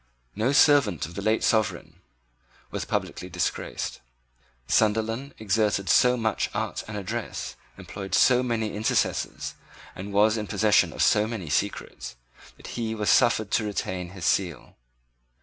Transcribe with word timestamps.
No 0.35 0.51
servant 0.51 1.05
of 1.05 1.13
the 1.13 1.21
late 1.21 1.43
sovereign 1.43 2.01
was 2.71 2.85
publicly 2.85 3.29
disgraced. 3.29 4.01
Sunderland 4.67 5.35
exerted 5.37 5.89
so 5.89 6.17
much 6.17 6.49
art 6.55 6.83
and 6.87 6.97
address, 6.97 7.55
employed 7.77 8.15
so 8.15 8.41
many 8.41 8.75
intercessors, 8.75 9.53
and 9.95 10.11
was 10.11 10.37
in 10.37 10.47
possession 10.47 10.91
of 10.91 11.03
so 11.03 11.27
many 11.27 11.51
secrets, 11.51 12.15
that 12.57 12.65
he 12.81 12.95
was 12.95 13.11
suffered 13.11 13.51
to 13.51 13.63
retain 13.63 14.09
his 14.09 14.25
seals. 14.25 14.73